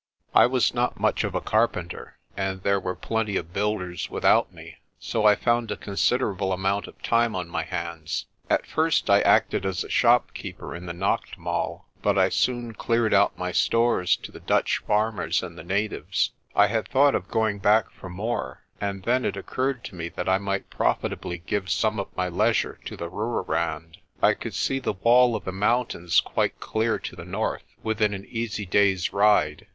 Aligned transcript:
I 0.33 0.47
was 0.47 0.73
not 0.73 0.99
much 0.99 1.23
of 1.23 1.35
a 1.35 1.41
carpenter, 1.41 2.17
and 2.35 2.63
there 2.63 2.79
were 2.79 2.95
plenty 2.95 3.37
of 3.37 3.53
builders 3.53 4.09
without 4.09 4.51
me, 4.51 4.77
so 4.99 5.25
I 5.25 5.35
found 5.35 5.69
a 5.69 5.77
considerable 5.77 6.51
amount 6.51 6.87
of 6.87 6.99
time 7.03 7.35
on 7.35 7.47
my 7.47 7.61
hands. 7.61 8.25
At 8.49 8.65
first 8.65 9.11
I 9.11 9.21
acted 9.21 9.63
as 9.63 9.83
a 9.83 9.89
shopkeeper 9.91 10.75
in 10.75 10.87
the 10.87 10.93
naachtmaal) 10.93 11.83
but 12.01 12.17
I 12.17 12.29
soon 12.29 12.73
cleared 12.73 13.13
out 13.13 13.37
my 13.37 13.51
stores 13.51 14.15
to 14.15 14.31
the 14.31 14.39
Dutch 14.39 14.79
farmers 14.87 15.43
and 15.43 15.55
the 15.55 15.63
natives. 15.63 16.31
I 16.55 16.65
had 16.65 16.87
thought 16.87 17.13
of 17.13 17.27
going 17.27 17.59
back 17.59 17.91
for 17.91 18.09
more, 18.09 18.63
and 18.81 19.03
then 19.03 19.23
it 19.23 19.37
occurred 19.37 19.83
to 19.83 19.95
me 19.95 20.09
that 20.09 20.27
I 20.27 20.39
might 20.39 20.71
profitably 20.71 21.43
give 21.45 21.69
some 21.69 21.99
of 21.99 22.07
my 22.17 22.27
leisure 22.27 22.79
to 22.85 22.97
the 22.97 23.07
Rooirand. 23.07 23.97
I 24.19 24.33
could 24.33 24.55
see 24.55 24.79
the 24.79 24.93
wall 24.93 25.35
of 25.35 25.43
the 25.45 25.51
mountains 25.51 26.21
quite 26.21 26.59
clear 26.59 26.97
to 26.97 27.15
the 27.15 27.23
north, 27.23 27.65
within 27.83 28.15
an 28.15 28.25
easy 28.27 28.65
day's 28.65 29.13
ride. 29.13 29.67